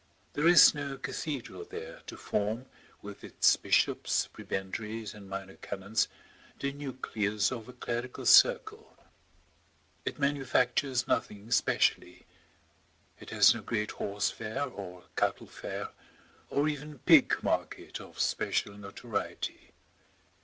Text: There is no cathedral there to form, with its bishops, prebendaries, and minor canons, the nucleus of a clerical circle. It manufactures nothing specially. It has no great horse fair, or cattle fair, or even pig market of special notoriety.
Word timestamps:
There 0.33 0.47
is 0.47 0.73
no 0.73 0.97
cathedral 0.97 1.63
there 1.63 2.01
to 2.07 2.17
form, 2.17 2.65
with 3.03 3.23
its 3.23 3.55
bishops, 3.55 4.27
prebendaries, 4.33 5.13
and 5.13 5.29
minor 5.29 5.57
canons, 5.57 6.07
the 6.59 6.71
nucleus 6.71 7.51
of 7.51 7.69
a 7.69 7.73
clerical 7.73 8.25
circle. 8.25 8.97
It 10.03 10.17
manufactures 10.17 11.07
nothing 11.07 11.51
specially. 11.51 12.25
It 13.19 13.29
has 13.29 13.53
no 13.53 13.61
great 13.61 13.91
horse 13.91 14.31
fair, 14.31 14.63
or 14.63 15.03
cattle 15.15 15.45
fair, 15.45 15.89
or 16.49 16.67
even 16.67 16.97
pig 16.97 17.35
market 17.43 17.99
of 18.01 18.19
special 18.19 18.75
notoriety. 18.79 19.69